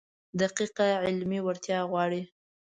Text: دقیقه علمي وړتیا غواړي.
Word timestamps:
دقیقه 0.41 0.87
علمي 1.05 1.39
وړتیا 1.43 1.79
غواړي. 1.91 2.21